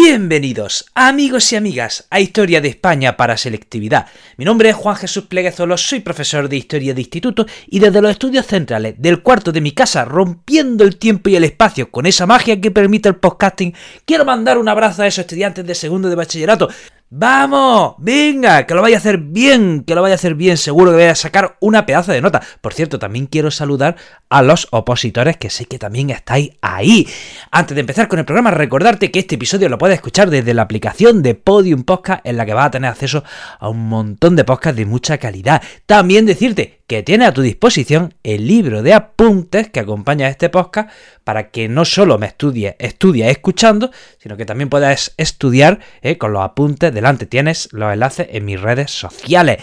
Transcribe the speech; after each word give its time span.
Bienvenidos, 0.00 0.86
amigos 0.94 1.52
y 1.52 1.56
amigas, 1.56 2.06
a 2.08 2.20
Historia 2.20 2.60
de 2.60 2.68
España 2.68 3.16
para 3.16 3.36
Selectividad. 3.36 4.06
Mi 4.36 4.44
nombre 4.44 4.68
es 4.68 4.76
Juan 4.76 4.94
Jesús 4.94 5.24
Pleguezolo, 5.24 5.76
soy 5.76 5.98
profesor 5.98 6.48
de 6.48 6.56
Historia 6.56 6.94
de 6.94 7.00
Instituto 7.00 7.46
y 7.66 7.80
desde 7.80 8.00
los 8.00 8.12
estudios 8.12 8.46
centrales 8.46 8.94
del 8.96 9.24
cuarto 9.24 9.50
de 9.50 9.60
mi 9.60 9.72
casa, 9.72 10.04
rompiendo 10.04 10.84
el 10.84 10.98
tiempo 10.98 11.30
y 11.30 11.34
el 11.34 11.42
espacio 11.42 11.90
con 11.90 12.06
esa 12.06 12.26
magia 12.26 12.60
que 12.60 12.70
permite 12.70 13.08
el 13.08 13.16
podcasting, 13.16 13.74
quiero 14.04 14.24
mandar 14.24 14.56
un 14.56 14.68
abrazo 14.68 15.02
a 15.02 15.08
esos 15.08 15.22
estudiantes 15.22 15.66
de 15.66 15.74
segundo 15.74 16.08
de 16.08 16.14
bachillerato 16.14 16.68
¡Vamos! 17.10 17.94
¡Venga! 17.96 18.66
Que 18.66 18.74
lo 18.74 18.82
vaya 18.82 18.96
a 18.96 18.98
hacer 18.98 19.16
bien, 19.16 19.82
que 19.84 19.94
lo 19.94 20.02
vaya 20.02 20.12
a 20.12 20.16
hacer 20.16 20.34
bien, 20.34 20.58
seguro 20.58 20.90
que 20.90 20.98
vaya 20.98 21.12
a 21.12 21.14
sacar 21.14 21.56
una 21.60 21.86
pedazo 21.86 22.12
de 22.12 22.20
nota. 22.20 22.42
Por 22.60 22.74
cierto, 22.74 22.98
también 22.98 23.24
quiero 23.24 23.50
saludar 23.50 23.96
a 24.28 24.42
los 24.42 24.68
opositores 24.72 25.38
que 25.38 25.48
sé 25.48 25.64
que 25.64 25.78
también 25.78 26.10
estáis 26.10 26.50
ahí. 26.60 27.08
Antes 27.50 27.74
de 27.74 27.80
empezar 27.80 28.08
con 28.08 28.18
el 28.18 28.26
programa, 28.26 28.50
recordarte 28.50 29.10
que 29.10 29.20
este 29.20 29.36
episodio 29.36 29.70
lo 29.70 29.78
puedes 29.78 29.94
escuchar 29.94 30.28
desde 30.28 30.52
la 30.52 30.62
aplicación 30.62 31.22
de 31.22 31.34
Podium 31.34 31.84
Podcast 31.84 32.20
en 32.26 32.36
la 32.36 32.44
que 32.44 32.52
vas 32.52 32.66
a 32.66 32.72
tener 32.72 32.90
acceso 32.90 33.24
a 33.58 33.70
un 33.70 33.88
montón 33.88 34.36
de 34.36 34.44
podcasts 34.44 34.76
de 34.76 34.84
mucha 34.84 35.16
calidad. 35.16 35.62
También 35.86 36.26
decirte 36.26 36.77
que 36.88 37.02
tiene 37.02 37.26
a 37.26 37.34
tu 37.34 37.42
disposición 37.42 38.14
el 38.22 38.46
libro 38.48 38.82
de 38.82 38.94
apuntes 38.94 39.68
que 39.68 39.78
acompaña 39.78 40.26
a 40.26 40.30
este 40.30 40.48
podcast 40.48 40.88
para 41.22 41.50
que 41.50 41.68
no 41.68 41.84
solo 41.84 42.16
me 42.16 42.26
estudie, 42.26 42.76
estudie 42.78 43.30
escuchando, 43.30 43.90
sino 44.16 44.38
que 44.38 44.46
también 44.46 44.70
puedas 44.70 45.12
estudiar 45.18 45.80
eh, 46.00 46.16
con 46.16 46.32
los 46.32 46.42
apuntes 46.42 46.92
delante. 46.94 47.26
Tienes 47.26 47.68
los 47.72 47.92
enlaces 47.92 48.28
en 48.30 48.46
mis 48.46 48.58
redes 48.58 48.90
sociales. 48.90 49.58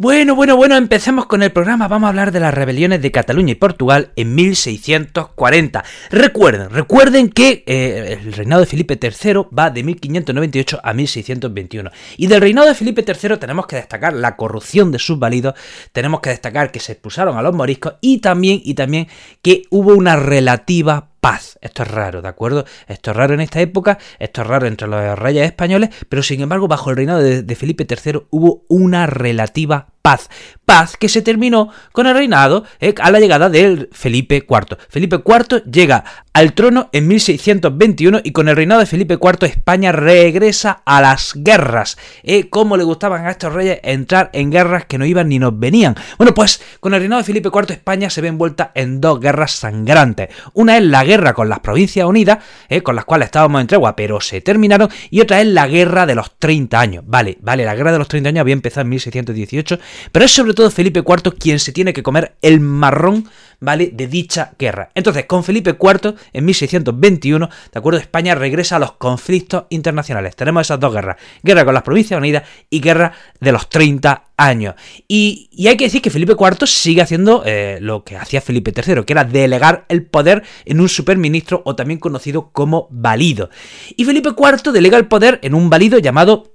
Bueno, 0.00 0.36
bueno, 0.36 0.56
bueno, 0.56 0.76
empecemos 0.76 1.26
con 1.26 1.42
el 1.42 1.50
programa. 1.50 1.88
Vamos 1.88 2.06
a 2.06 2.10
hablar 2.10 2.30
de 2.30 2.38
las 2.38 2.54
rebeliones 2.54 3.02
de 3.02 3.10
Cataluña 3.10 3.50
y 3.50 3.56
Portugal 3.56 4.12
en 4.14 4.32
1640. 4.32 5.84
Recuerden, 6.12 6.70
recuerden 6.70 7.30
que 7.30 7.64
eh, 7.66 8.16
el 8.22 8.32
reinado 8.32 8.60
de 8.60 8.68
Felipe 8.68 8.96
III 9.02 9.48
va 9.58 9.70
de 9.70 9.82
1598 9.82 10.78
a 10.84 10.92
1621. 10.92 11.90
Y 12.16 12.28
del 12.28 12.40
reinado 12.40 12.68
de 12.68 12.76
Felipe 12.76 13.04
III 13.04 13.38
tenemos 13.38 13.66
que 13.66 13.74
destacar 13.74 14.12
la 14.12 14.36
corrupción 14.36 14.92
de 14.92 15.00
sus 15.00 15.18
válidos, 15.18 15.54
tenemos 15.90 16.20
que 16.20 16.30
destacar 16.30 16.70
que 16.70 16.78
se 16.78 16.92
expulsaron 16.92 17.36
a 17.36 17.42
los 17.42 17.56
moriscos 17.56 17.94
y 18.00 18.18
también, 18.18 18.60
y 18.62 18.74
también 18.74 19.08
que 19.42 19.64
hubo 19.70 19.96
una 19.96 20.14
relativa 20.14 21.07
paz. 21.20 21.58
Esto 21.60 21.82
es 21.82 21.90
raro, 21.90 22.22
¿de 22.22 22.28
acuerdo? 22.28 22.64
Esto 22.86 23.10
es 23.10 23.16
raro 23.16 23.34
en 23.34 23.40
esta 23.40 23.60
época, 23.60 23.98
esto 24.18 24.42
es 24.42 24.46
raro 24.46 24.66
entre 24.66 24.88
los 24.88 25.18
reyes 25.18 25.46
españoles, 25.46 25.90
pero 26.08 26.22
sin 26.22 26.40
embargo, 26.40 26.68
bajo 26.68 26.90
el 26.90 26.96
reinado 26.96 27.20
de, 27.20 27.56
Felipe 27.56 27.86
III 27.88 28.26
hubo 28.30 28.64
una 28.68 29.06
relativa 29.06 29.88
paz. 30.02 30.28
Paz 30.64 30.96
que 30.98 31.08
se 31.08 31.22
terminó 31.22 31.70
con 31.92 32.06
el 32.06 32.14
reinado 32.14 32.64
eh, 32.80 32.94
a 33.00 33.10
la 33.10 33.20
llegada 33.20 33.48
del 33.48 33.88
Felipe 33.92 34.44
IV. 34.48 34.76
Felipe 34.90 35.16
IV 35.24 35.62
llega 35.64 36.04
al 36.34 36.52
trono 36.52 36.90
en 36.92 37.08
1621 37.08 38.20
y 38.22 38.32
con 38.32 38.48
el 38.48 38.56
reinado 38.56 38.80
de 38.80 38.86
Felipe 38.86 39.14
IV 39.14 39.46
España 39.46 39.92
regresa 39.92 40.82
a 40.84 41.00
las 41.00 41.32
guerras. 41.34 41.96
Eh, 42.22 42.48
¿Cómo 42.50 42.76
le 42.76 42.84
gustaban 42.84 43.26
a 43.26 43.30
estos 43.30 43.52
reyes 43.52 43.80
entrar 43.82 44.30
en 44.34 44.50
guerras 44.50 44.84
que 44.84 44.98
no 44.98 45.06
iban 45.06 45.28
ni 45.30 45.38
nos 45.38 45.58
venían? 45.58 45.96
Bueno, 46.18 46.34
pues 46.34 46.60
con 46.80 46.92
el 46.92 47.00
reinado 47.00 47.22
de 47.22 47.26
Felipe 47.26 47.48
IV 47.52 47.72
España 47.72 48.10
se 48.10 48.20
ve 48.20 48.28
envuelta 48.28 48.72
en 48.74 49.00
dos 49.00 49.20
guerras 49.20 49.52
sangrantes. 49.52 50.28
Una 50.52 50.76
es 50.76 50.84
la 50.84 51.02
guerra 51.02 51.32
con 51.32 51.48
las 51.48 51.60
Provincias 51.60 52.06
Unidas, 52.06 52.38
eh, 52.68 52.82
con 52.82 52.94
las 52.94 53.06
cuales 53.06 53.26
estábamos 53.26 53.60
en 53.60 53.66
tregua, 53.66 53.96
pero 53.96 54.20
se 54.20 54.42
terminaron, 54.42 54.90
y 55.10 55.22
otra 55.22 55.40
es 55.40 55.46
la 55.46 55.66
guerra 55.66 56.04
de 56.04 56.14
los 56.14 56.38
30 56.38 56.78
años. 56.78 57.04
Vale, 57.06 57.38
vale, 57.40 57.64
la 57.64 57.74
guerra 57.74 57.92
de 57.92 57.98
los 57.98 58.08
30 58.08 58.28
años 58.28 58.40
había 58.42 58.52
empezado 58.52 58.82
en 58.82 58.90
1618 58.90 59.78
pero 60.12 60.24
es 60.24 60.30
sobre 60.32 60.54
todo 60.54 60.70
Felipe 60.70 61.00
IV 61.00 61.34
quien 61.38 61.58
se 61.58 61.72
tiene 61.72 61.92
que 61.92 62.02
comer 62.02 62.36
el 62.42 62.60
marrón, 62.60 63.28
¿vale?, 63.60 63.90
de 63.92 64.06
dicha 64.06 64.52
guerra. 64.58 64.90
Entonces, 64.94 65.26
con 65.26 65.44
Felipe 65.44 65.76
IV, 65.80 66.14
en 66.32 66.44
1621, 66.44 67.48
¿de 67.72 67.78
acuerdo? 67.78 67.98
España 67.98 68.34
regresa 68.34 68.76
a 68.76 68.78
los 68.78 68.92
conflictos 68.92 69.64
internacionales. 69.70 70.36
Tenemos 70.36 70.66
esas 70.66 70.80
dos 70.80 70.92
guerras, 70.92 71.16
guerra 71.42 71.64
con 71.64 71.74
las 71.74 71.82
Provincias 71.82 72.18
Unidas 72.18 72.44
y 72.70 72.80
guerra 72.80 73.12
de 73.40 73.52
los 73.52 73.68
30 73.68 74.24
años. 74.36 74.74
Y, 75.06 75.50
hay 75.66 75.76
que 75.76 75.84
decir 75.84 76.00
que 76.00 76.10
Felipe 76.10 76.34
IV 76.38 76.66
sigue 76.66 77.02
haciendo 77.02 77.42
eh, 77.44 77.78
lo 77.80 78.04
que 78.04 78.16
hacía 78.16 78.40
Felipe 78.40 78.72
III, 78.74 79.04
que 79.04 79.12
era 79.12 79.24
delegar 79.24 79.84
el 79.88 80.04
poder 80.04 80.42
en 80.64 80.80
un 80.80 80.88
superministro 80.88 81.62
o 81.64 81.76
también 81.76 81.98
conocido 81.98 82.50
como 82.52 82.88
valido. 82.90 83.50
Y 83.96 84.04
Felipe 84.04 84.30
IV 84.30 84.72
delega 84.72 84.96
el 84.96 85.06
poder 85.06 85.40
en 85.42 85.54
un 85.54 85.68
valido 85.68 85.98
llamado 85.98 86.52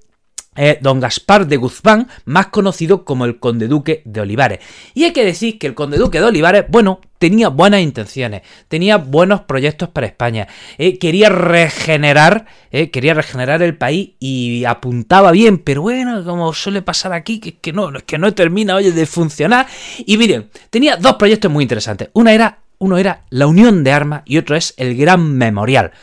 don 0.82 1.00
Gaspar 1.00 1.48
de 1.48 1.58
Guzmán, 1.58 2.08
más 2.26 2.48
conocido 2.48 3.06
como 3.06 3.26
el 3.26 3.40
conde 3.40 3.68
duque 3.68 4.02
de 4.06 4.22
Olivares. 4.22 4.60
Y 4.94 5.04
hay 5.06 5.14
que 5.14 5.26
decir 5.26 5.58
que 5.58 5.68
el 5.68 5.74
conde 5.74 5.98
duque 5.98 6.20
de 6.20 6.26
Olivares, 6.26 6.66
bueno, 6.70 7.00
tenía 7.24 7.48
buenas 7.48 7.80
intenciones, 7.80 8.42
tenía 8.68 8.98
buenos 8.98 9.44
proyectos 9.44 9.88
para 9.88 10.08
España, 10.08 10.50
eh, 10.78 11.00
quería 11.00 11.30
regenerar, 11.30 12.48
eh, 12.70 12.92
quería 12.92 13.14
regenerar 13.14 13.62
el 13.62 13.78
país 13.78 14.12
y 14.20 14.66
apuntaba 14.66 15.32
bien, 15.32 15.58
pero 15.60 15.84
bueno, 15.84 16.24
como 16.26 16.54
suele 16.54 16.82
pasar 16.82 17.14
aquí, 17.14 17.40
que, 17.40 17.56
que 17.56 17.72
no, 17.72 17.94
que 18.06 18.18
no 18.18 18.34
termina, 18.34 18.76
oye, 18.76 18.92
de 18.92 19.06
funcionar. 19.06 19.68
Y 20.06 20.18
miren, 20.18 20.50
tenía 20.70 20.98
dos 20.98 21.14
proyectos 21.14 21.50
muy 21.50 21.64
interesantes. 21.64 22.10
Una 22.12 22.34
era, 22.34 22.60
uno 22.80 22.98
era 22.98 23.22
la 23.30 23.48
unión 23.48 23.86
de 23.86 23.94
armas 23.94 24.24
y 24.26 24.38
otro 24.38 24.58
es 24.58 24.74
el 24.76 24.98
gran 24.98 25.38
memorial. 25.38 25.94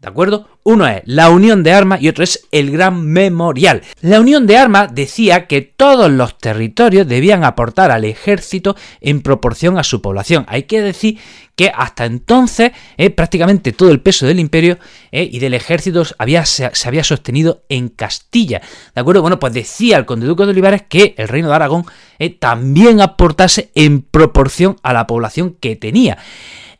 ¿De 0.00 0.08
acuerdo? 0.08 0.46
Uno 0.62 0.86
es 0.86 1.02
la 1.06 1.28
unión 1.28 1.64
de 1.64 1.72
armas 1.72 2.00
y 2.00 2.08
otro 2.08 2.22
es 2.22 2.46
el 2.52 2.70
gran 2.70 3.04
memorial. 3.04 3.82
La 4.00 4.20
unión 4.20 4.46
de 4.46 4.56
armas 4.56 4.94
decía 4.94 5.48
que 5.48 5.60
todos 5.60 6.08
los 6.08 6.38
territorios 6.38 7.08
debían 7.08 7.42
aportar 7.42 7.90
al 7.90 8.04
ejército 8.04 8.76
en 9.00 9.22
proporción 9.22 9.76
a 9.76 9.82
su 9.82 10.00
población. 10.00 10.46
Hay 10.48 10.64
que 10.64 10.82
decir 10.82 11.18
que 11.56 11.72
hasta 11.74 12.04
entonces 12.04 12.70
eh, 12.96 13.10
prácticamente 13.10 13.72
todo 13.72 13.90
el 13.90 14.00
peso 14.00 14.24
del 14.24 14.38
imperio 14.38 14.78
eh, 15.10 15.28
y 15.32 15.40
del 15.40 15.54
ejército 15.54 16.04
se, 16.04 16.14
había 16.14 17.02
sostenido 17.02 17.64
en 17.68 17.88
Castilla. 17.88 18.62
¿De 18.94 19.00
acuerdo? 19.00 19.22
Bueno, 19.22 19.40
pues 19.40 19.52
decía 19.52 19.96
el 19.96 20.06
conde 20.06 20.28
duque 20.28 20.44
de 20.44 20.50
Olivares 20.50 20.82
que 20.88 21.16
el 21.18 21.26
reino 21.26 21.48
de 21.48 21.56
Aragón 21.56 21.84
eh, 22.20 22.30
también 22.30 23.00
aportase 23.00 23.72
en 23.74 24.02
proporción 24.02 24.76
a 24.84 24.92
la 24.92 25.08
población 25.08 25.56
que 25.58 25.74
tenía. 25.74 26.18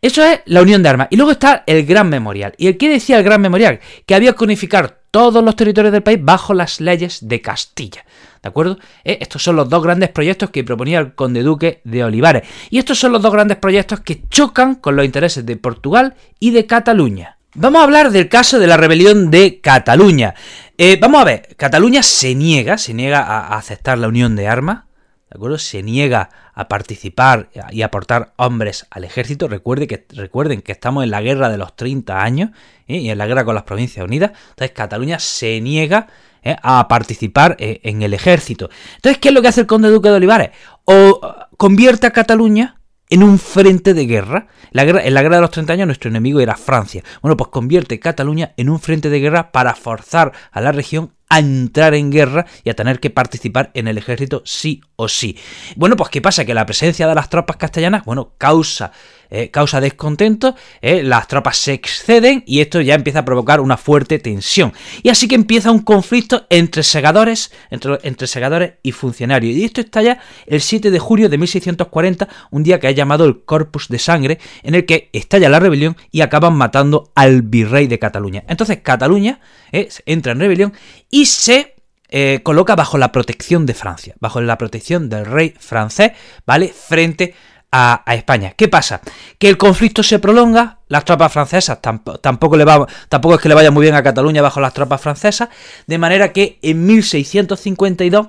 Eso 0.01 0.25
es 0.25 0.41
la 0.45 0.63
unión 0.63 0.83
de 0.83 0.89
armas. 0.89 1.09
Y 1.11 1.17
luego 1.17 1.33
está 1.33 1.65
el 1.67 1.85
Gran 1.85 2.09
Memorial. 2.09 2.55
¿Y 2.57 2.69
el 2.69 2.77
qué 2.77 2.89
decía 2.89 3.19
el 3.19 3.25
Gran 3.25 3.41
Memorial? 3.41 3.81
Que 4.07 4.15
había 4.15 4.33
que 4.33 4.45
unificar 4.45 5.01
todos 5.11 5.43
los 5.43 5.57
territorios 5.57 5.93
del 5.93 6.03
país 6.03 6.19
bajo 6.23 6.55
las 6.55 6.81
leyes 6.81 7.27
de 7.27 7.41
Castilla. 7.41 8.05
¿De 8.43 8.49
acuerdo? 8.49 8.79
Eh, 9.05 9.19
estos 9.21 9.43
son 9.43 9.57
los 9.57 9.69
dos 9.69 9.83
grandes 9.83 10.11
proyectos 10.11 10.51
que 10.51 10.63
proponía 10.63 11.01
el 11.01 11.15
conde 11.15 11.43
duque 11.43 11.81
de 11.83 12.05
Olivares. 12.05 12.49
Y 12.71 12.79
estos 12.79 12.99
son 12.99 13.13
los 13.13 13.23
dos 13.23 13.33
grandes 13.33 13.57
proyectos 13.57 14.01
que 14.01 14.23
chocan 14.29 14.77
con 14.77 14.95
los 14.95 15.05
intereses 15.05 15.45
de 15.45 15.57
Portugal 15.57 16.15
y 16.39 16.53
de 16.53 16.67
Cataluña. 16.67 17.39
Vamos 17.55 17.81
a 17.81 17.85
hablar 17.85 18.13
del 18.13 18.29
caso 18.29 18.61
de 18.61 18.69
la 18.69 18.77
rebelión 18.77 19.33
de 19.33 19.61
Cataluña. 19.61 20.35
Eh, 20.77 20.97
vamos 21.01 21.21
a 21.21 21.25
ver, 21.25 21.57
Cataluña 21.57 22.05
se 22.05 22.37
niega, 22.37 22.79
se 22.79 22.95
niega 22.95 23.21
a 23.21 23.57
aceptar 23.57 23.99
la 23.99 24.07
unión 24.07 24.37
de 24.37 24.47
armas, 24.47 24.85
¿de 25.31 25.37
acuerdo? 25.37 25.59
Se 25.59 25.83
niega 25.83 26.31
a 26.55 26.69
participar 26.69 27.51
y 27.71 27.83
aportar 27.83 28.33
hombres 28.37 28.87
al 28.91 29.05
ejército. 29.05 29.49
Recuerde 29.49 29.87
que, 29.87 30.07
recuerden 30.11 30.63
que 30.63 30.73
estamos 30.73 31.05
en 31.05 31.11
la 31.11 31.21
guerra 31.21 31.49
de 31.49 31.59
los 31.59 31.77
30 31.77 32.23
años 32.23 32.51
¿eh? 32.87 32.97
y 32.97 33.11
en 33.11 33.19
la 33.19 33.27
guerra 33.27 33.45
con 33.45 33.55
las 33.55 33.65
Provincias 33.65 34.05
Unidas. 34.05 34.33
Entonces 34.51 34.73
Cataluña 34.73 35.19
se 35.19 35.61
niega 35.61 36.07
¿eh? 36.43 36.57
a 36.63 36.89
participar 36.89 37.57
eh, 37.59 37.81
en 37.85 38.03
el 38.03 38.15
ejército. 38.15 38.71
Entonces, 38.97 39.19
¿qué 39.19 39.29
es 39.29 39.35
lo 39.35 39.43
que 39.43 39.49
hace 39.49 39.63
el 39.63 39.67
conde 39.67 39.91
duque 39.91 40.09
de 40.09 40.15
Olivares? 40.15 40.51
O 40.85 41.21
convierte 41.57 42.07
a 42.07 42.11
Cataluña 42.13 42.77
en 43.11 43.23
un 43.23 43.39
frente 43.39 43.95
de 43.95 44.07
guerra. 44.07 44.47
La 44.71 44.85
guerra. 44.85 45.03
En 45.03 45.15
la 45.15 45.23
guerra 45.23 45.37
de 45.37 45.43
los 45.43 45.51
30 45.51 45.73
años 45.73 45.87
nuestro 45.87 46.11
enemigo 46.11 46.41
era 46.41 46.57
Francia. 46.57 47.03
Bueno, 47.23 47.37
pues 47.37 47.51
convierte 47.51 48.01
Cataluña 48.01 48.53
en 48.57 48.69
un 48.69 48.81
frente 48.81 49.11
de 49.11 49.21
guerra 49.21 49.53
para 49.53 49.75
forzar 49.75 50.33
a 50.51 50.61
la 50.61 50.73
región 50.73 51.13
a 51.29 51.39
entrar 51.39 51.95
en 51.95 52.11
guerra 52.11 52.47
y 52.65 52.71
a 52.71 52.75
tener 52.75 53.01
que 53.01 53.11
participar 53.11 53.71
en 53.75 53.89
el 53.89 53.99
ejército 53.99 54.43
sí 54.45 54.81
o 54.97 55.09
sí. 55.09 55.37
Bueno, 55.77 55.97
pues 55.97 56.11
¿qué 56.11 56.21
pasa? 56.21 56.45
Que 56.45 56.55
la 56.55 56.67
presencia 56.67 57.07
de 57.07 57.15
las 57.15 57.29
tropas 57.29 57.57
castellanas, 57.57 58.05
bueno, 58.05 58.33
causa 58.39 58.93
eh, 59.31 59.51
causa 59.51 59.79
descontento, 59.83 60.55
eh, 60.81 61.03
las 61.03 61.29
tropas 61.29 61.59
se 61.59 61.75
exceden 61.75 62.43
y 62.47 62.61
esto 62.61 62.81
ya 62.81 62.95
empieza 62.95 63.19
a 63.19 63.25
provocar 63.27 63.61
una 63.61 63.77
fuerte 63.77 64.19
tensión. 64.19 64.73
Y 65.03 65.11
así 65.11 65.29
que 65.29 65.35
empieza 65.35 65.71
un 65.71 65.81
conflicto 65.81 66.47
entre 66.49 66.83
segadores, 66.83 67.53
entre, 67.71 68.27
segadores 68.27 68.75
y 68.83 68.93
funcionarios. 68.93 69.55
Y 69.55 69.65
esto 69.65 69.83
estalla 69.83 70.19
el 70.47 70.63
7 70.63 70.91
de 70.91 70.99
julio 70.99 71.29
de 71.29 71.37
1640, 71.37 72.27
un 72.51 72.63
día 72.63 72.81
que 72.81 72.87
ha 72.87 72.93
llamado 72.93 73.27
el 73.27 73.45
Corpus 73.45 73.89
de 73.89 73.99
Sangre, 73.99 74.39
en 74.63 74.75
el 74.75 74.87
que 74.87 75.11
estalla 75.13 75.51
la 75.51 75.61
rebelión 75.61 75.97
y 76.11 76.23
acaban 76.23 76.55
matando 76.55 77.13
al 77.15 77.43
virrey 77.43 77.87
de 77.87 77.99
Cataluña. 77.99 78.45
Entonces 78.49 78.79
Cataluña 78.83 79.41
eh, 79.73 79.91
entra 80.07 80.33
en 80.33 80.41
rebelión 80.41 80.73
y 81.11 81.27
se 81.27 81.75
eh, 82.09 82.41
coloca 82.43 82.75
bajo 82.75 82.99
la 82.99 83.13
protección 83.13 83.67
de 83.67 83.75
Francia, 83.75 84.15
bajo 84.21 84.41
la 84.41 84.59
protección 84.59 85.09
del 85.09 85.27
rey 85.27 85.55
francés, 85.59 86.13
¿vale? 86.47 86.69
Frente 86.69 87.35
a, 87.71 88.03
España. 88.07 88.55
¿Qué 88.57 88.69
pasa? 88.69 89.01
Que 89.39 89.49
el 89.49 89.59
conflicto 89.59 90.03
se 90.03 90.19
prolonga, 90.19 90.79
las 90.89 91.05
tropas 91.05 91.33
francesas 91.33 91.81
tampoco, 91.83 92.57
le 92.57 92.65
va, 92.65 92.87
tampoco 93.09 93.35
es 93.35 93.41
que 93.41 93.49
le 93.49 93.55
vaya 93.55 93.71
muy 93.71 93.83
bien 93.83 93.95
a 93.95 94.03
Cataluña 94.03 94.41
bajo 94.41 94.61
las 94.61 94.73
tropas 94.73 95.01
francesas, 95.01 95.51
de 95.87 95.99
manera 95.99 96.33
que 96.33 96.59
en 96.63 96.87
1652 96.87 98.29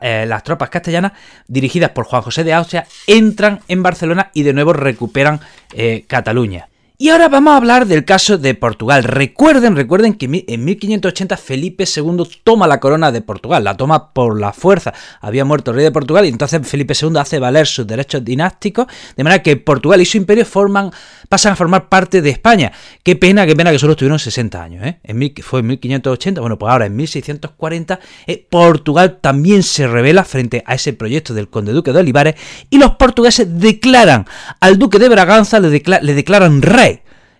eh, 0.00 0.24
las 0.26 0.42
tropas 0.42 0.70
castellanas, 0.70 1.12
dirigidas 1.46 1.90
por 1.90 2.04
Juan 2.04 2.22
José 2.22 2.42
de 2.42 2.52
Austria, 2.52 2.86
entran 3.06 3.60
en 3.68 3.82
Barcelona 3.82 4.30
y 4.34 4.42
de 4.42 4.52
nuevo 4.52 4.72
recuperan 4.72 5.40
eh, 5.72 6.04
Cataluña. 6.08 6.68
Y 7.02 7.08
ahora 7.08 7.28
vamos 7.28 7.52
a 7.52 7.56
hablar 7.56 7.88
del 7.88 8.04
caso 8.04 8.38
de 8.38 8.54
Portugal. 8.54 9.02
Recuerden, 9.02 9.74
recuerden 9.74 10.14
que 10.14 10.44
en 10.46 10.64
1580 10.64 11.36
Felipe 11.36 11.82
II 11.82 12.22
toma 12.44 12.68
la 12.68 12.78
corona 12.78 13.10
de 13.10 13.20
Portugal, 13.20 13.64
la 13.64 13.76
toma 13.76 14.12
por 14.12 14.38
la 14.38 14.52
fuerza. 14.52 14.94
Había 15.20 15.44
muerto 15.44 15.72
el 15.72 15.78
rey 15.78 15.84
de 15.84 15.90
Portugal 15.90 16.26
y 16.26 16.28
entonces 16.28 16.64
Felipe 16.64 16.94
II 16.94 17.14
hace 17.18 17.40
valer 17.40 17.66
sus 17.66 17.88
derechos 17.88 18.24
dinásticos, 18.24 18.86
de 19.16 19.24
manera 19.24 19.42
que 19.42 19.56
Portugal 19.56 20.00
y 20.00 20.04
su 20.04 20.16
imperio 20.16 20.46
forman, 20.46 20.92
pasan 21.28 21.54
a 21.54 21.56
formar 21.56 21.88
parte 21.88 22.22
de 22.22 22.30
España. 22.30 22.70
Qué 23.02 23.16
pena, 23.16 23.46
qué 23.46 23.56
pena 23.56 23.72
que 23.72 23.80
solo 23.80 23.94
estuvieron 23.94 24.20
60 24.20 24.62
años. 24.62 24.86
¿eh? 24.86 25.00
En 25.02 25.34
fue 25.42 25.58
en 25.58 25.66
1580, 25.66 26.40
bueno, 26.40 26.56
pues 26.56 26.70
ahora 26.70 26.86
en 26.86 26.94
1640 26.94 27.98
eh, 28.28 28.46
Portugal 28.48 29.18
también 29.20 29.64
se 29.64 29.88
revela 29.88 30.22
frente 30.22 30.62
a 30.66 30.76
ese 30.76 30.92
proyecto 30.92 31.34
del 31.34 31.48
conde 31.48 31.72
duque 31.72 31.92
de 31.92 31.98
Olivares 31.98 32.36
y 32.70 32.78
los 32.78 32.92
portugueses 32.92 33.58
declaran 33.58 34.24
al 34.60 34.78
duque 34.78 35.00
de 35.00 35.08
Braganza, 35.08 35.58
le 35.58 36.14
declaran 36.14 36.62
rey 36.62 36.91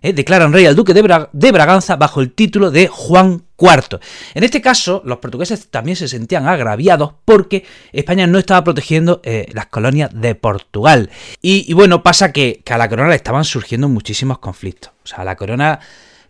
¿eh? 0.03 0.13
declaran 0.13 0.53
rey 0.53 0.67
al 0.67 0.77
duque 0.77 0.93
de, 0.93 1.53
Braganza 1.53 1.97
bajo 1.97 2.21
el 2.21 2.33
título 2.33 2.71
de 2.71 2.89
Juan 2.89 3.45
IV. 3.59 4.01
En 4.35 4.45
este 4.45 4.61
caso, 4.61 5.03
los 5.05 5.19
portugueses 5.19 5.69
también 5.69 5.97
se 5.97 6.09
sentían 6.09 6.47
agraviados 6.47 7.15
porque 7.25 7.65
España 7.93 8.27
no 8.27 8.39
estaba 8.39 8.65
protegiendo 8.65 9.21
eh, 9.25 9.47
las 9.53 9.67
colonias 9.67 10.11
de 10.13 10.35
Portugal. 10.35 11.11
Y, 11.41 11.73
bueno, 11.73 12.03
pasa 12.03 12.33
que, 12.33 12.63
a 12.69 12.79
la 12.79 12.89
corona 12.89 13.11
le 13.11 13.17
estaban 13.17 13.45
surgiendo 13.45 13.89
muchísimos 13.89 14.39
conflictos. 14.39 14.93
O 15.05 15.07
sea, 15.07 15.19
a 15.19 15.25
la 15.25 15.37
corona 15.37 15.79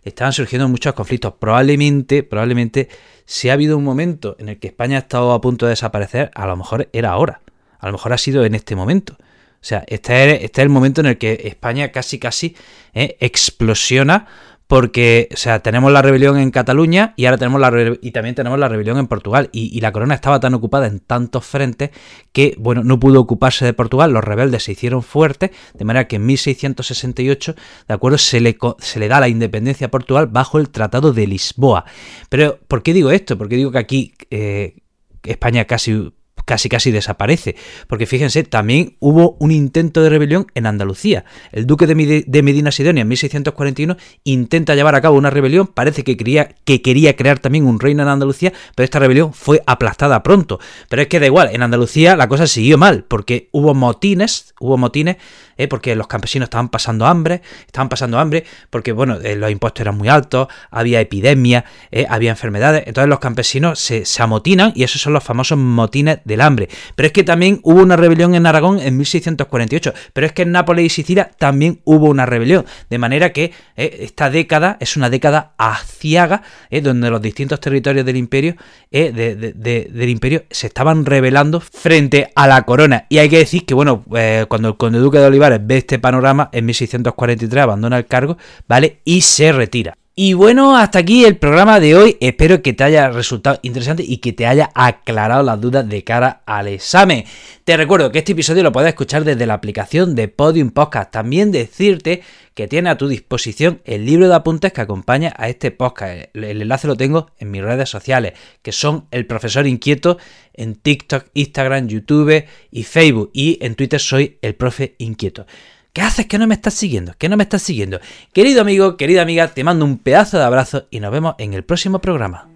estaban 0.03 0.33
surgiendo 0.33 0.67
muchos 0.67 0.93
conflictos. 0.93 1.33
Probablemente, 1.39 2.23
probablemente, 2.23 2.89
si 3.25 3.49
ha 3.49 3.53
habido 3.53 3.77
un 3.77 3.83
momento 3.83 4.35
en 4.39 4.49
el 4.49 4.59
que 4.59 4.67
España 4.67 4.97
ha 4.97 4.99
estado 4.99 5.33
a 5.33 5.41
punto 5.41 5.65
de 5.65 5.71
desaparecer, 5.71 6.31
a 6.35 6.45
lo 6.45 6.55
mejor 6.55 6.89
era 6.93 7.11
ahora. 7.11 7.41
A 7.79 7.87
lo 7.87 7.93
mejor 7.93 8.13
ha 8.13 8.17
sido 8.17 8.45
en 8.45 8.55
este 8.55 8.75
momento. 8.75 9.17
O 9.63 9.65
sea, 9.65 9.85
este 9.87 10.35
es, 10.35 10.43
este 10.43 10.61
el 10.61 10.67
momento 10.67 10.99
en 10.99 11.07
el 11.07 11.17
que 11.17 11.39
España 11.45 11.89
casi 11.89 12.19
casi 12.19 12.53
eh, 12.93 13.15
explosiona 13.21 14.27
porque, 14.67 15.29
o 15.31 15.37
sea, 15.37 15.59
tenemos 15.59 15.89
la 15.93 16.01
rebelión 16.01 16.37
en 16.37 16.51
Cataluña 16.51 17.13
y 17.15 17.25
ahora 17.25 17.37
tenemos 17.37 17.61
la 17.61 17.95
y 18.01 18.11
también 18.11 18.35
tenemos 18.35 18.59
la 18.59 18.67
rebelión 18.67 18.97
en 18.97 19.07
Portugal 19.07 19.49
y, 19.53 19.79
la 19.79 19.93
corona 19.93 20.15
estaba 20.15 20.41
tan 20.41 20.53
ocupada 20.53 20.87
en 20.87 20.99
tantos 20.99 21.45
frentes 21.45 21.91
que, 22.33 22.55
bueno, 22.57 22.83
no 22.83 22.99
pudo 22.99 23.21
ocuparse 23.21 23.63
de 23.63 23.73
Portugal, 23.73 24.11
los 24.11 24.23
rebeldes 24.23 24.63
se 24.63 24.73
hicieron 24.73 25.01
fuertes, 25.01 25.51
de 25.73 25.85
manera 25.85 26.07
que 26.07 26.17
en 26.17 26.25
1668, 26.25 27.55
de 27.87 27.93
acuerdo, 27.93 28.17
se 28.17 28.41
le, 28.41 28.57
se 28.79 28.99
le 28.99 29.07
da 29.07 29.21
la 29.21 29.29
independencia 29.29 29.87
a 29.87 29.91
Portugal 29.91 30.27
bajo 30.27 30.59
el 30.59 30.69
Tratado 30.69 31.13
de 31.13 31.27
Lisboa. 31.27 31.85
Pero, 32.29 32.59
¿por 32.67 32.83
qué 32.83 32.93
digo 32.93 33.11
esto? 33.11 33.37
Porque 33.37 33.55
digo 33.55 33.71
que 33.71 33.77
aquí 33.77 34.13
eh, 34.29 34.77
España 35.23 35.65
casi 35.65 36.11
casi 36.45 36.69
casi 36.69 36.91
desaparece. 36.91 37.55
Porque 37.87 38.05
fíjense, 38.05 38.43
también 38.43 38.95
hubo 38.99 39.35
un 39.39 39.51
intento 39.51 40.01
de 40.01 40.09
rebelión 40.09 40.47
en 40.55 40.65
Andalucía. 40.65 41.25
El 41.51 41.67
duque 41.67 41.87
de 41.87 42.43
Medina 42.43 42.71
Sidonia 42.71 43.01
en 43.01 43.07
1641 43.07 43.97
intenta 44.23 44.75
llevar 44.75 44.95
a 44.95 45.01
cabo 45.01 45.17
una 45.17 45.29
rebelión, 45.29 45.67
parece 45.67 46.03
que 46.03 46.17
quería, 46.17 46.55
que 46.65 46.81
quería 46.81 47.15
crear 47.15 47.39
también 47.39 47.65
un 47.65 47.79
reino 47.79 48.03
en 48.03 48.09
Andalucía, 48.09 48.53
pero 48.75 48.85
esta 48.85 48.99
rebelión 48.99 49.33
fue 49.33 49.61
aplastada 49.65 50.23
pronto. 50.23 50.59
Pero 50.89 51.01
es 51.01 51.07
que 51.07 51.19
da 51.19 51.25
igual, 51.25 51.49
en 51.53 51.61
Andalucía 51.61 52.15
la 52.15 52.27
cosa 52.27 52.47
siguió 52.47 52.77
mal, 52.77 53.05
porque 53.07 53.49
hubo 53.51 53.73
motines, 53.73 54.53
hubo 54.59 54.77
motines 54.77 55.17
¿eh? 55.57 55.67
porque 55.67 55.95
los 55.95 56.07
campesinos 56.07 56.47
estaban 56.47 56.69
pasando 56.69 57.05
hambre, 57.05 57.41
estaban 57.65 57.89
pasando 57.89 58.19
hambre 58.19 58.45
porque, 58.69 58.91
bueno, 58.91 59.17
eh, 59.21 59.35
los 59.35 59.51
impuestos 59.51 59.81
eran 59.81 59.97
muy 59.97 60.09
altos, 60.09 60.47
había 60.71 61.01
epidemias, 61.01 61.63
¿eh? 61.91 62.05
había 62.09 62.31
enfermedades, 62.31 62.83
entonces 62.85 63.09
los 63.09 63.19
campesinos 63.19 63.79
se, 63.79 64.05
se, 64.05 64.23
amotinan 64.23 64.71
y 64.75 64.83
esos 64.83 65.01
son 65.01 65.13
los 65.13 65.23
famosos 65.23 65.57
motines 65.57 66.19
del 66.25 66.41
hambre. 66.41 66.69
Pero 66.95 67.07
es 67.07 67.13
que 67.13 67.23
también 67.23 67.59
hubo 67.63 67.81
una 67.81 67.95
rebelión 67.95 68.35
en 68.35 68.45
Aragón 68.45 68.79
en 68.79 68.97
1648, 68.97 69.93
pero 70.13 70.27
es 70.27 70.33
que 70.33 70.43
en 70.43 70.51
Nápoles 70.51 70.85
y 70.85 70.89
Sicilia 70.89 71.31
también 71.37 71.81
hubo 71.83 72.07
una 72.07 72.25
rebelión, 72.25 72.65
de 72.89 72.97
manera 72.97 73.31
que 73.31 73.51
esta 73.75 74.29
década 74.29 74.77
es 74.79 74.95
una 74.95 75.09
década 75.09 75.53
aciaga, 75.57 76.43
donde 76.81 77.09
los 77.09 77.21
distintos 77.21 77.59
territorios 77.59 78.05
del 78.05 78.17
imperio, 78.17 78.55
del 78.91 80.09
imperio 80.09 80.43
se 80.49 80.67
estaban 80.67 81.05
rebelando 81.05 81.59
frente 81.59 82.31
a 82.35 82.47
la 82.47 82.61
corona. 82.63 83.05
Y 83.09 83.17
hay 83.17 83.29
que 83.29 83.37
decir 83.37 83.65
que, 83.65 83.73
bueno, 83.73 84.03
cuando 84.47 84.69
el 84.69 84.77
conde 84.77 84.99
duque 84.99 85.19
de 85.19 85.25
Olivares 85.25 85.52
ve 85.57 85.77
este 85.77 85.99
panorama, 85.99 86.49
en 86.51 86.65
1643 86.65 87.63
abandona 87.63 87.97
el 87.97 88.05
cargo, 88.05 88.37
¿vale? 88.67 89.01
Y 89.03 89.21
se 89.21 89.51
retira. 89.51 89.97
Y 90.15 90.33
bueno, 90.33 90.77
hasta 90.77 90.99
aquí 90.99 91.25
el 91.25 91.37
programa 91.37 91.79
de 91.79 91.95
hoy. 91.95 92.17
Espero 92.19 92.61
que 92.61 92.73
te 92.73 92.83
haya 92.83 93.09
resultado 93.09 93.57
interesante 93.63 94.03
y 94.07 94.17
que 94.17 94.31
te 94.31 94.45
haya 94.45 94.69
aclarado 94.75 95.41
las 95.41 95.59
dudas 95.59 95.89
de 95.89 96.03
cara 96.03 96.43
al 96.45 96.67
examen. 96.67 97.23
Te 97.63 97.75
recuerdo 97.77 98.11
que 98.11 98.19
este 98.19 98.33
episodio 98.33 98.61
lo 98.61 98.71
puedes 98.71 98.89
escuchar 98.89 99.23
desde 99.23 99.47
la 99.47 99.55
aplicación 99.55 100.13
de 100.13 100.27
Podium 100.27 100.69
Podcast. 100.69 101.09
También 101.09 101.51
decirte 101.51 102.21
que 102.53 102.67
tiene 102.67 102.91
a 102.91 102.97
tu 102.99 103.07
disposición 103.07 103.81
el 103.85 104.05
libro 104.05 104.27
de 104.27 104.35
apuntes 104.35 104.71
que 104.71 104.81
acompaña 104.81 105.33
a 105.35 105.49
este 105.49 105.71
podcast. 105.71 106.25
El 106.35 106.61
enlace 106.61 106.85
lo 106.85 106.95
tengo 106.95 107.31
en 107.39 107.49
mis 107.49 107.63
redes 107.63 107.89
sociales, 107.89 108.33
que 108.61 108.71
son 108.71 109.07
El 109.09 109.25
Profesor 109.25 109.65
Inquieto 109.65 110.19
en 110.53 110.75
TikTok, 110.75 111.25
Instagram, 111.33 111.87
YouTube 111.87 112.45
y 112.69 112.83
Facebook. 112.83 113.31
Y 113.33 113.57
en 113.65 113.73
Twitter 113.73 113.99
soy 113.99 114.37
El 114.43 114.53
Profe 114.53 114.93
Inquieto. 114.99 115.47
¿Qué 115.93 116.01
haces 116.01 116.25
que 116.25 116.39
no 116.39 116.47
me 116.47 116.55
estás 116.55 116.73
siguiendo? 116.73 117.13
¿Qué 117.19 117.29
no 117.29 117.37
me 117.37 117.43
estás 117.43 117.61
siguiendo? 117.61 117.99
Querido 118.33 118.61
amigo, 118.61 118.97
querida 118.97 119.21
amiga, 119.21 119.53
te 119.53 119.63
mando 119.63 119.85
un 119.85 119.99
pedazo 119.99 120.39
de 120.39 120.43
abrazo 120.43 120.87
y 120.89 120.99
nos 120.99 121.11
vemos 121.11 121.35
en 121.37 121.53
el 121.53 121.63
próximo 121.63 121.99
programa. 121.99 122.49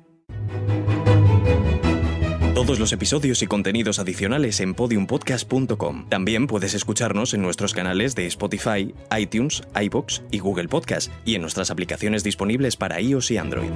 Todos 2.55 2.79
los 2.79 2.91
episodios 2.91 3.43
y 3.43 3.47
contenidos 3.47 3.99
adicionales 3.99 4.59
en 4.59 4.73
podiumpodcast.com. 4.73 6.09
También 6.09 6.47
puedes 6.47 6.73
escucharnos 6.73 7.35
en 7.35 7.43
nuestros 7.43 7.75
canales 7.75 8.15
de 8.15 8.25
Spotify, 8.25 8.95
iTunes, 9.15 9.61
iBox 9.79 10.23
y 10.31 10.39
Google 10.39 10.67
Podcast 10.67 11.11
y 11.23 11.35
en 11.35 11.41
nuestras 11.41 11.69
aplicaciones 11.69 12.23
disponibles 12.23 12.75
para 12.75 12.99
iOS 12.99 13.29
y 13.29 13.37
Android. 13.37 13.69